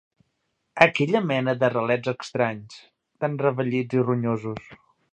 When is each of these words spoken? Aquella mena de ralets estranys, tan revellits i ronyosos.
Aquella 0.85 1.21
mena 1.33 1.55
de 1.65 1.69
ralets 1.75 2.13
estranys, 2.15 2.83
tan 3.25 3.39
revellits 3.47 4.01
i 4.03 4.07
ronyosos. 4.11 4.71